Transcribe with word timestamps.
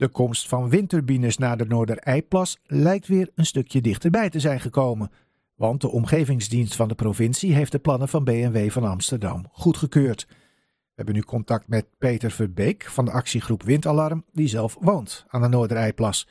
De 0.00 0.08
komst 0.08 0.48
van 0.48 0.68
windturbines 0.68 1.38
naar 1.38 1.56
de 1.56 1.64
Noorderijplas 1.64 2.58
lijkt 2.64 3.06
weer 3.06 3.30
een 3.34 3.46
stukje 3.46 3.80
dichterbij 3.80 4.30
te 4.30 4.40
zijn 4.40 4.60
gekomen. 4.60 5.10
Want 5.54 5.80
de 5.80 5.90
omgevingsdienst 5.90 6.76
van 6.76 6.88
de 6.88 6.94
provincie 6.94 7.54
heeft 7.54 7.72
de 7.72 7.78
plannen 7.78 8.08
van 8.08 8.24
BMW 8.24 8.70
van 8.70 8.84
Amsterdam 8.84 9.48
goedgekeurd. 9.52 10.26
We 10.28 10.92
hebben 10.94 11.14
nu 11.14 11.22
contact 11.22 11.68
met 11.68 11.86
Peter 11.98 12.30
Verbeek 12.30 12.84
van 12.84 13.04
de 13.04 13.10
actiegroep 13.10 13.62
Windalarm, 13.62 14.24
die 14.32 14.48
zelf 14.48 14.76
woont 14.80 15.24
aan 15.28 15.42
de 15.42 15.48
Noorderijplas. 15.48 16.28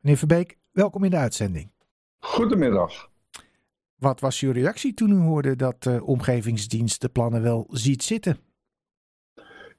Meneer 0.00 0.18
Verbeek, 0.18 0.58
welkom 0.72 1.04
in 1.04 1.10
de 1.10 1.16
uitzending. 1.16 1.70
Goedemiddag. 2.18 3.10
Wat 3.96 4.20
was 4.20 4.40
uw 4.40 4.52
reactie 4.52 4.94
toen 4.94 5.10
u 5.10 5.18
hoorde 5.18 5.56
dat 5.56 5.82
de 5.82 6.04
omgevingsdienst 6.04 7.00
de 7.00 7.08
plannen 7.08 7.42
wel 7.42 7.66
ziet 7.70 8.02
zitten? 8.02 8.47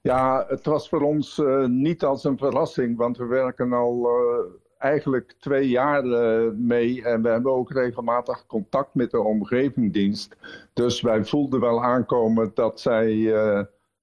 Ja, 0.01 0.45
het 0.47 0.65
was 0.65 0.89
voor 0.89 1.01
ons 1.01 1.37
uh, 1.37 1.65
niet 1.65 2.03
als 2.03 2.23
een 2.23 2.37
verrassing, 2.37 2.97
want 2.97 3.17
we 3.17 3.25
werken 3.25 3.73
al 3.73 4.05
uh, 4.05 4.45
eigenlijk 4.77 5.35
twee 5.39 5.69
jaar 5.69 6.05
uh, 6.05 6.51
mee 6.53 7.03
en 7.03 7.21
we 7.21 7.29
hebben 7.29 7.51
ook 7.51 7.71
regelmatig 7.71 8.45
contact 8.45 8.95
met 8.95 9.11
de 9.11 9.21
omgevingsdienst. 9.21 10.35
Dus 10.73 11.01
wij 11.01 11.25
voelden 11.25 11.59
wel 11.59 11.83
aankomen 11.83 12.51
dat 12.53 12.79
zij 12.79 13.33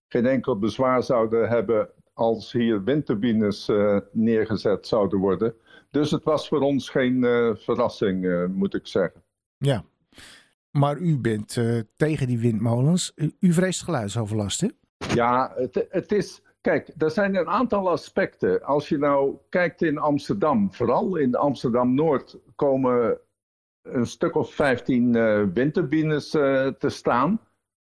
geen 0.09 0.27
enkel 0.27 0.59
bezwaar 0.59 1.03
zouden 1.03 1.49
hebben 1.49 1.91
als 2.15 2.53
hier 2.53 2.85
windturbines 2.85 3.71
neergezet 4.13 4.87
zouden 4.87 5.19
worden. 5.19 5.55
Dus 5.91 6.11
het 6.11 6.25
was 6.25 6.49
voor 6.49 6.61
ons 6.61 6.91
geen 6.91 7.21
verrassing, 7.59 8.49
moet 8.55 8.75
ik 8.75 8.87
zeggen. 8.87 9.23
Ja, 9.57 9.85
maar 10.71 10.99
u 10.99 11.19
bent 11.19 11.59
tegen 11.97 12.27
die 12.27 12.39
windmolens. 12.39 13.13
U, 13.15 13.33
u 13.41 13.53
vreest 13.53 13.83
geluidsoverlast, 13.83 14.61
hè? 14.61 14.69
Ja, 14.99 15.53
het, 15.55 15.87
het 15.91 16.13
is. 16.13 16.43
Kijk, 16.61 16.91
er 16.99 17.11
zijn 17.11 17.37
een 17.37 17.49
aantal 17.49 17.91
aspecten. 17.91 18.63
Als 18.63 18.89
je 18.89 18.99
nou 18.99 19.37
kijkt 19.49 19.83
in 19.83 19.99
Amsterdam, 19.99 20.73
vooral 20.73 21.17
in 21.17 21.35
Amsterdam 21.35 21.95
Noord, 21.95 22.39
komen 22.55 23.19
een 23.83 24.07
stuk 24.07 24.35
of 24.35 24.55
15 24.55 25.15
uh, 25.15 25.45
windturbines 25.55 26.35
uh, 26.35 26.67
te 26.69 26.89
staan. 26.89 27.41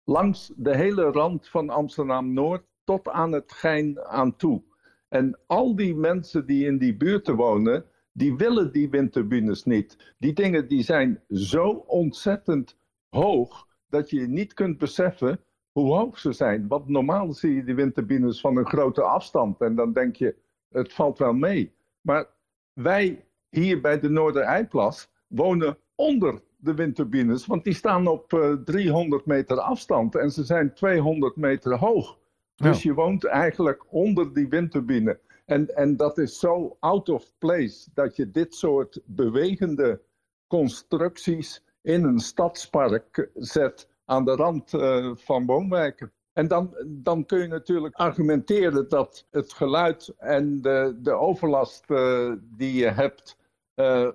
Langs 0.05 0.53
de 0.57 0.77
hele 0.77 1.03
rand 1.03 1.49
van 1.49 1.71
Amsterdam 1.71 2.33
Noord 2.33 2.63
tot 2.85 3.09
aan 3.09 3.33
het 3.33 3.53
Gein 3.53 4.01
aan 4.05 4.37
toe. 4.37 4.63
En 5.09 5.39
al 5.47 5.77
die 5.77 5.95
mensen 5.95 6.47
die 6.47 6.67
in 6.67 6.79
die 6.79 6.97
buurten 6.97 7.37
wonen, 7.37 7.85
die 8.13 8.37
willen 8.37 8.73
die 8.73 8.91
windturbines 8.91 9.65
niet. 9.65 10.15
Die 10.19 10.33
dingen 10.33 10.69
die 10.69 10.83
zijn 10.83 11.23
zo 11.29 11.69
ontzettend 11.87 12.77
hoog 13.09 13.67
dat 13.89 14.11
je 14.11 14.29
niet 14.29 14.55
kunt 14.55 14.79
beseffen 14.79 15.41
hoe 15.73 15.95
hoog 15.95 16.19
ze 16.19 16.33
zijn. 16.33 16.69
Want 16.69 16.89
normaal 16.89 17.33
zie 17.33 17.55
je 17.55 17.65
die 17.65 17.75
windturbines 17.75 18.41
van 18.41 18.57
een 18.57 18.67
grote 18.67 19.03
afstand 19.03 19.61
en 19.61 19.75
dan 19.75 19.93
denk 19.93 20.17
je, 20.17 20.35
het 20.69 20.93
valt 20.93 21.19
wel 21.19 21.33
mee. 21.33 21.73
Maar 22.01 22.27
wij 22.73 23.25
hier 23.49 23.81
bij 23.81 24.01
de 24.01 24.09
Noorderijplas 24.09 25.11
wonen 25.27 25.79
onder 25.95 26.41
de 26.57 26.75
windturbines, 26.75 27.47
want 27.47 27.65
die 27.65 27.75
staan 27.75 28.07
op 28.07 28.33
uh, 28.33 28.53
300 28.53 29.27
meter 29.27 29.61
afstand 29.61 30.15
en 30.15 30.31
ze 30.31 30.45
zijn 30.45 30.75
200 30.75 31.37
meter 31.37 31.79
hoog. 31.79 32.19
Dus 32.57 32.83
je 32.83 32.95
woont 32.95 33.25
eigenlijk 33.25 33.85
onder 33.89 34.35
die 34.35 34.49
windturbine. 34.49 35.19
En, 35.47 35.77
en 35.77 35.97
dat 35.97 36.19
is 36.19 36.39
zo 36.39 36.77
out 36.81 37.09
of 37.09 37.33
place 37.39 37.91
dat 37.95 38.17
je 38.17 38.31
dit 38.31 38.55
soort 38.55 39.01
bewegende 39.05 40.01
constructies 40.47 41.65
in 41.83 42.05
een 42.05 42.19
stadspark 42.19 43.31
zet 43.35 43.89
aan 44.11 44.25
de 44.25 44.35
rand 44.35 44.73
uh, 44.73 45.11
van 45.15 45.47
woonwijken. 45.47 46.13
En 46.33 46.49
dan, 46.49 46.77
dan 46.87 47.27
kun 47.27 47.39
je 47.39 47.47
natuurlijk 47.47 47.95
argumenteren 47.95 48.89
dat 48.89 49.27
het 49.31 49.53
geluid 49.53 50.15
en 50.19 50.61
de, 50.63 50.99
de 51.03 51.13
overlast 51.13 51.85
uh, 51.91 52.33
die 52.41 52.75
je 52.75 52.89
hebt, 52.89 53.37
uh, 53.77 54.09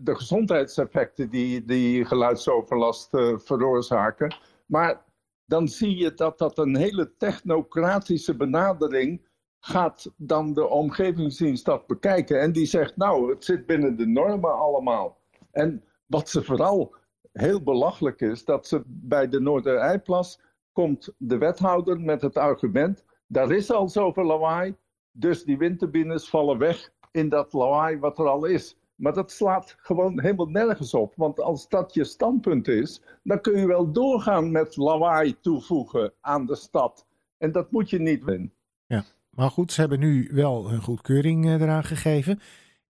de 0.00 0.14
gezondheidseffecten 0.14 1.30
die, 1.30 1.64
die 1.64 2.04
geluidsoverlast 2.04 3.08
veroorzaken. 3.36 4.36
Maar 4.66 5.04
dan 5.46 5.68
zie 5.68 5.96
je 5.96 6.14
dat 6.14 6.38
dat 6.38 6.58
een 6.58 6.76
hele 6.76 7.16
technocratische 7.16 8.36
benadering 8.36 9.26
gaat 9.60 10.10
dan 10.16 10.52
de 10.52 10.68
omgevingsdienst 10.68 11.64
dat 11.64 11.86
bekijken. 11.86 12.40
En 12.40 12.52
die 12.52 12.66
zegt, 12.66 12.96
nou, 12.96 13.30
het 13.30 13.44
zit 13.44 13.66
binnen 13.66 13.96
de 13.96 14.06
normen 14.06 14.58
allemaal. 14.58 15.18
En 15.50 15.84
wat 16.06 16.28
ze 16.28 16.42
vooral 16.42 16.94
heel 17.34 17.62
belachelijk 17.62 18.20
is 18.20 18.44
dat 18.44 18.66
ze 18.66 18.82
bij 18.86 19.28
de 19.28 19.40
Noorderijplas 19.40 20.40
komt 20.72 21.14
de 21.18 21.38
wethouder 21.38 22.00
met 22.00 22.22
het 22.22 22.36
argument: 22.36 23.04
daar 23.26 23.50
is 23.50 23.70
al 23.70 23.88
zoveel 23.88 24.24
lawaai, 24.24 24.76
dus 25.12 25.44
die 25.44 25.58
windturbines 25.58 26.28
vallen 26.28 26.58
weg 26.58 26.92
in 27.10 27.28
dat 27.28 27.52
lawaai 27.52 27.98
wat 27.98 28.18
er 28.18 28.28
al 28.28 28.44
is. 28.44 28.76
Maar 28.94 29.12
dat 29.12 29.32
slaat 29.32 29.76
gewoon 29.78 30.20
helemaal 30.20 30.48
nergens 30.48 30.94
op. 30.94 31.12
Want 31.16 31.40
als 31.40 31.68
dat 31.68 31.94
je 31.94 32.04
standpunt 32.04 32.68
is, 32.68 33.02
dan 33.22 33.40
kun 33.40 33.58
je 33.58 33.66
wel 33.66 33.92
doorgaan 33.92 34.50
met 34.50 34.76
lawaai 34.76 35.40
toevoegen 35.40 36.12
aan 36.20 36.46
de 36.46 36.54
stad. 36.54 37.06
En 37.38 37.52
dat 37.52 37.70
moet 37.70 37.90
je 37.90 38.00
niet 38.00 38.26
doen. 38.26 38.52
Ja, 38.86 39.04
maar 39.30 39.50
goed, 39.50 39.72
ze 39.72 39.80
hebben 39.80 39.98
nu 39.98 40.30
wel 40.32 40.70
hun 40.70 40.82
goedkeuring 40.82 41.44
eh, 41.44 41.60
eraan 41.60 41.84
gegeven. 41.84 42.40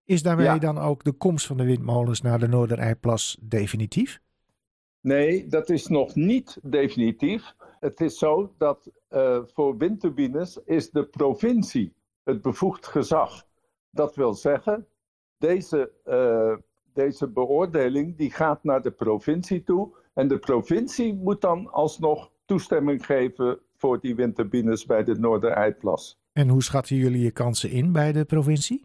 Is 0.04 0.22
daarmee 0.22 0.58
dan 0.58 0.78
ook 0.78 1.04
de 1.04 1.12
komst 1.12 1.46
van 1.46 1.56
de 1.56 1.64
windmolens 1.64 2.20
naar 2.20 2.38
de 2.38 2.48
Noorderijplas 2.48 3.38
definitief? 3.42 4.20
Nee, 5.04 5.46
dat 5.46 5.70
is 5.70 5.86
nog 5.86 6.14
niet 6.14 6.58
definitief. 6.62 7.54
Het 7.80 8.00
is 8.00 8.18
zo 8.18 8.54
dat 8.58 8.90
uh, 9.10 9.38
voor 9.44 9.76
windturbines 9.76 10.60
is 10.64 10.90
de 10.90 11.04
provincie 11.04 11.94
het 12.22 12.42
bevoegd 12.42 12.86
gezag. 12.86 13.46
Dat 13.90 14.16
wil 14.16 14.34
zeggen, 14.34 14.86
deze, 15.38 15.92
uh, 16.06 16.56
deze 16.92 17.28
beoordeling 17.28 18.16
die 18.16 18.30
gaat 18.30 18.64
naar 18.64 18.82
de 18.82 18.90
provincie 18.90 19.62
toe. 19.62 19.96
En 20.14 20.28
de 20.28 20.38
provincie 20.38 21.14
moet 21.14 21.40
dan 21.40 21.72
alsnog 21.72 22.30
toestemming 22.44 23.06
geven 23.06 23.58
voor 23.76 24.00
die 24.00 24.14
windturbines 24.14 24.86
bij 24.86 25.04
de 25.04 25.18
Noorderijplas. 25.18 26.18
En 26.32 26.48
hoe 26.48 26.62
schatten 26.62 26.96
jullie 26.96 27.22
je 27.22 27.30
kansen 27.30 27.70
in 27.70 27.92
bij 27.92 28.12
de 28.12 28.24
provincie? 28.24 28.84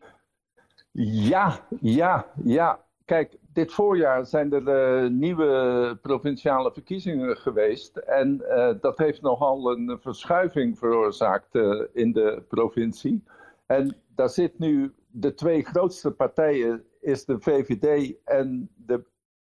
Ja, 1.01 1.67
ja, 1.79 2.31
ja. 2.43 2.87
Kijk, 3.09 3.37
dit 3.53 3.73
voorjaar 3.73 4.25
zijn 4.25 4.53
er 4.53 5.03
uh, 5.03 5.09
nieuwe 5.09 5.97
provinciale 6.01 6.71
verkiezingen 6.71 7.37
geweest. 7.37 7.97
En 7.97 8.41
uh, 8.41 8.73
dat 8.81 8.97
heeft 8.97 9.21
nogal 9.21 9.71
een 9.71 9.97
verschuiving 10.01 10.77
veroorzaakt 10.77 11.55
uh, 11.55 11.85
in 11.93 12.11
de 12.11 12.43
provincie. 12.47 13.23
En 13.65 13.97
daar 14.15 14.29
zit 14.29 14.59
nu 14.59 14.95
de 15.07 15.33
twee 15.33 15.63
grootste 15.63 16.11
partijen, 16.11 16.85
is 17.01 17.25
de 17.25 17.39
VVD 17.39 18.15
en 18.23 18.69
de 18.75 19.05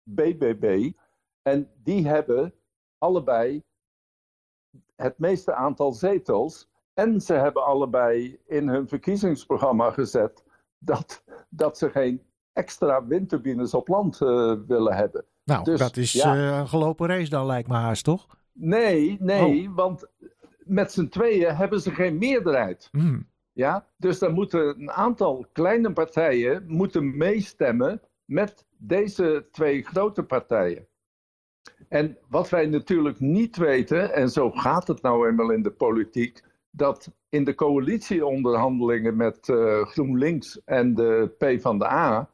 BBB. 0.03 0.93
En 1.43 1.71
die 1.83 2.09
hebben 2.09 2.55
allebei 2.99 3.63
het 4.97 5.19
meeste 5.19 5.55
aantal 5.55 5.93
zetels. 5.93 6.69
En 6.95 7.21
ze 7.21 7.35
hebben 7.35 7.65
allebei 7.65 8.41
in 8.47 8.69
hun 8.69 8.89
verkiezingsprogramma 8.89 9.91
gezet 9.91 10.45
dat, 10.79 11.25
dat 11.49 11.79
ze 11.79 11.91
geen 11.91 12.23
extra 12.55 13.07
windturbines 13.07 13.75
op 13.75 13.89
land 13.89 14.21
uh, 14.21 14.55
willen 14.67 14.97
hebben. 14.97 15.25
Nou, 15.45 15.65
dus, 15.65 15.79
dat 15.79 15.97
is 15.97 16.13
ja. 16.13 16.37
uh, 16.37 16.59
een 16.59 16.69
gelopen 16.69 17.09
race 17.09 17.31
dan 17.31 17.47
lijkt 17.47 17.69
me 17.69 17.75
haast, 17.75 18.05
toch? 18.05 18.27
Nee, 18.53 19.17
nee, 19.21 19.69
oh. 19.69 19.75
want 19.75 20.07
met 20.59 20.93
z'n 20.93 21.09
tweeën 21.09 21.55
hebben 21.55 21.81
ze 21.81 21.91
geen 21.91 22.19
meerderheid. 22.19 22.89
Mm. 22.93 23.27
Ja, 23.53 23.87
dus 23.97 24.19
dan 24.19 24.33
moeten 24.33 24.81
een 24.81 24.91
aantal 24.91 25.47
kleine 25.53 25.93
partijen 25.93 26.65
moeten 26.67 27.17
meestemmen 27.17 28.01
met 28.25 28.67
deze 28.77 29.47
twee 29.51 29.83
grote 29.83 30.23
partijen. 30.23 30.87
En 31.89 32.19
wat 32.29 32.49
wij 32.49 32.67
natuurlijk 32.67 33.21
niet 33.21 33.57
weten, 33.57 34.15
en 34.15 34.31
zo 34.31 34.51
gaat 34.51 34.87
het 34.87 35.03
nou 35.03 35.29
eenmaal 35.29 35.51
in 35.51 35.63
de 35.63 35.71
politiek, 35.71 36.43
dat 36.71 37.11
in 37.29 37.45
de 37.45 37.55
coalitieonderhandelingen 37.55 39.17
met 39.17 39.49
uh, 39.49 39.87
GroenLinks 39.87 40.65
en 40.65 40.95
de 40.95 41.35
PvdA 41.39 42.31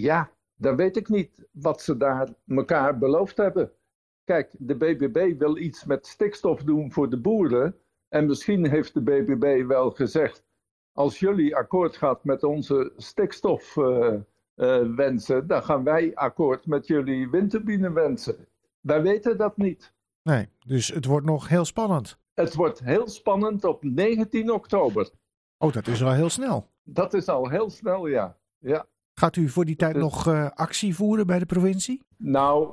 ja, 0.00 0.30
dan 0.54 0.76
weet 0.76 0.96
ik 0.96 1.08
niet 1.08 1.46
wat 1.50 1.82
ze 1.82 1.96
daar 1.96 2.28
elkaar 2.46 2.98
beloofd 2.98 3.36
hebben. 3.36 3.72
Kijk, 4.24 4.54
de 4.58 4.76
BBB 4.76 5.38
wil 5.38 5.56
iets 5.56 5.84
met 5.84 6.06
stikstof 6.06 6.62
doen 6.62 6.92
voor 6.92 7.10
de 7.10 7.18
boeren. 7.18 7.76
En 8.08 8.26
misschien 8.26 8.68
heeft 8.68 8.94
de 8.94 9.02
BBB 9.02 9.66
wel 9.66 9.90
gezegd: 9.90 10.44
als 10.92 11.18
jullie 11.18 11.56
akkoord 11.56 11.96
gaat 11.96 12.24
met 12.24 12.42
onze 12.42 12.92
stikstofwensen, 12.96 14.26
uh, 14.56 15.42
uh, 15.42 15.48
dan 15.48 15.62
gaan 15.62 15.84
wij 15.84 16.14
akkoord 16.14 16.66
met 16.66 16.86
jullie 16.86 17.30
windturbinewensen. 17.30 18.46
Wij 18.80 19.02
weten 19.02 19.36
dat 19.36 19.56
niet. 19.56 19.94
Nee, 20.22 20.48
dus 20.66 20.88
het 20.88 21.04
wordt 21.04 21.26
nog 21.26 21.48
heel 21.48 21.64
spannend. 21.64 22.18
Het 22.34 22.54
wordt 22.54 22.80
heel 22.84 23.08
spannend 23.08 23.64
op 23.64 23.82
19 23.84 24.52
oktober. 24.52 25.10
Oh, 25.58 25.72
dat 25.72 25.86
is 25.86 26.02
al 26.02 26.12
heel 26.12 26.30
snel. 26.30 26.70
Dat 26.82 27.14
is 27.14 27.28
al 27.28 27.48
heel 27.48 27.70
snel, 27.70 28.06
ja. 28.06 28.38
ja. 28.58 28.86
Gaat 29.14 29.36
u 29.36 29.48
voor 29.48 29.64
die 29.64 29.76
tijd 29.76 29.94
dus, 29.94 30.02
nog 30.02 30.26
uh, 30.26 30.50
actie 30.50 30.94
voeren 30.94 31.26
bij 31.26 31.38
de 31.38 31.46
provincie? 31.46 32.02
Nou, 32.16 32.70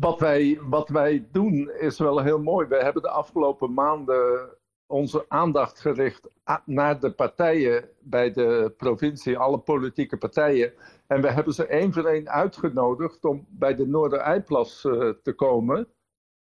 wat 0.00 0.20
wij, 0.20 0.58
wat 0.62 0.88
wij 0.88 1.26
doen 1.32 1.70
is 1.70 1.98
wel 1.98 2.22
heel 2.22 2.42
mooi. 2.42 2.66
We 2.66 2.76
hebben 2.76 3.02
de 3.02 3.10
afgelopen 3.10 3.74
maanden 3.74 4.48
onze 4.86 5.24
aandacht 5.28 5.80
gericht 5.80 6.28
naar 6.64 7.00
de 7.00 7.10
partijen 7.12 7.88
bij 8.00 8.32
de 8.32 8.74
provincie, 8.76 9.38
alle 9.38 9.58
politieke 9.58 10.16
partijen. 10.16 10.72
En 11.06 11.20
we 11.20 11.30
hebben 11.30 11.54
ze 11.54 11.66
één 11.66 11.92
voor 11.92 12.04
één 12.04 12.28
uitgenodigd 12.28 13.24
om 13.24 13.46
bij 13.48 13.74
de 13.74 13.86
Noordereiplas 13.86 14.84
uh, 14.84 15.10
te 15.22 15.32
komen. 15.32 15.88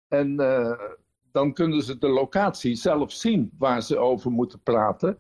En 0.09 0.41
uh, 0.41 0.81
dan 1.33 1.53
kunnen 1.53 1.83
ze 1.83 1.99
de 1.99 2.09
locatie 2.09 2.75
zelf 2.75 3.13
zien 3.13 3.51
waar 3.59 3.83
ze 3.83 3.99
over 3.99 4.31
moeten 4.31 4.61
praten. 4.63 5.19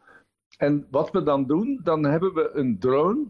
En 0.57 0.87
wat 0.91 1.11
we 1.11 1.23
dan 1.23 1.47
doen, 1.47 1.81
dan 1.83 2.05
hebben 2.05 2.35
we 2.35 2.51
een 2.53 2.79
drone. 2.79 3.25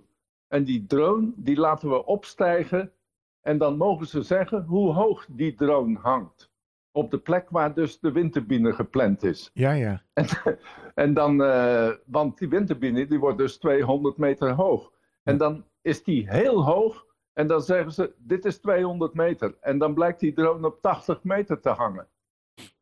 En 0.50 0.64
die 0.64 0.86
drone, 0.86 1.32
die 1.36 1.56
laten 1.56 1.88
we 1.88 2.04
opstijgen. 2.04 2.92
En 3.40 3.58
dan 3.58 3.76
mogen 3.76 4.06
ze 4.06 4.22
zeggen 4.22 4.64
hoe 4.64 4.92
hoog 4.92 5.26
die 5.30 5.54
drone 5.54 5.98
hangt 5.98 6.50
op 6.92 7.10
de 7.10 7.18
plek 7.18 7.50
waar 7.50 7.74
dus 7.74 8.00
de 8.00 8.12
windturbine 8.12 8.72
gepland 8.72 9.22
is. 9.22 9.50
Ja, 9.54 9.72
ja. 9.72 10.02
En, 10.12 10.26
en 11.04 11.14
dan, 11.14 11.42
uh, 11.42 11.90
want 12.06 12.38
die 12.38 12.48
windturbine 12.48 13.06
die 13.06 13.18
wordt 13.18 13.38
dus 13.38 13.58
200 13.58 14.16
meter 14.16 14.52
hoog. 14.52 14.92
En 15.22 15.36
dan 15.36 15.64
is 15.80 16.04
die 16.04 16.30
heel 16.30 16.64
hoog 16.64 17.06
en 17.32 17.46
dan 17.46 17.60
zeggen 17.62 17.92
ze, 17.92 18.14
dit 18.18 18.44
is 18.44 18.58
200 18.58 19.14
meter. 19.14 19.56
En 19.60 19.78
dan 19.78 19.94
blijkt 19.94 20.20
die 20.20 20.32
drone 20.32 20.66
op 20.66 20.82
80 20.82 21.22
meter 21.22 21.60
te 21.60 21.68
hangen. 21.68 22.08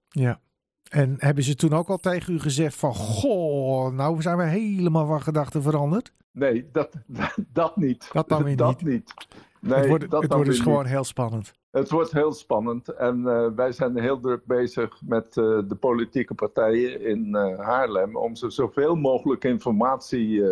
Ja. 0.08 0.40
En 0.88 1.14
hebben 1.18 1.44
ze 1.44 1.54
toen 1.54 1.72
ook 1.72 1.88
al 1.88 1.96
tegen 1.96 2.34
u 2.34 2.40
gezegd 2.40 2.76
van, 2.76 2.94
goh, 2.94 3.92
nou 3.92 4.22
zijn 4.22 4.36
we 4.36 4.44
helemaal 4.44 5.06
van 5.06 5.22
gedachten 5.22 5.62
veranderd? 5.62 6.12
Nee, 6.32 6.68
dat, 6.72 6.92
dat 7.52 7.76
niet. 7.76 8.10
Dat 8.12 8.28
dan 8.28 8.42
weer 8.42 8.56
dat 8.56 8.82
niet. 8.82 8.92
niet. 8.92 9.14
Nee, 9.60 9.78
het 9.78 9.88
wordt, 9.88 10.10
dat 10.10 10.22
het 10.22 10.32
wordt 10.32 10.50
dus 10.50 10.60
gewoon 10.60 10.86
heel 10.86 11.04
spannend. 11.04 11.52
Het 11.70 11.90
wordt 11.90 12.12
heel 12.12 12.32
spannend 12.32 12.88
en 12.88 13.18
uh, 13.18 13.46
wij 13.54 13.72
zijn 13.72 13.98
heel 13.98 14.20
druk 14.20 14.44
bezig 14.44 15.00
met 15.04 15.36
uh, 15.36 15.58
de 15.68 15.76
politieke 15.80 16.34
partijen 16.34 17.00
in 17.00 17.28
uh, 17.28 17.58
Haarlem 17.58 18.16
om 18.16 18.36
ze 18.36 18.50
zoveel 18.50 18.94
mogelijk 18.94 19.44
informatie 19.44 20.42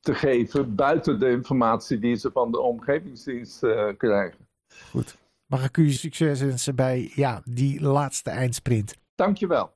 te 0.00 0.14
geven 0.14 0.74
buiten 0.74 1.18
de 1.18 1.30
informatie 1.30 1.98
die 1.98 2.16
ze 2.16 2.30
van 2.32 2.50
de 2.50 2.60
omgevingsdienst 2.60 3.58
krijgen. 3.96 4.48
Goed. 4.90 5.16
Mag 5.46 5.64
ik 5.64 5.76
u 5.76 5.90
succes 5.90 6.40
wensen 6.40 6.76
bij 6.76 7.12
ja, 7.14 7.42
die 7.44 7.80
laatste 7.82 8.30
eindsprint? 8.30 8.94
Dankjewel. 9.18 9.74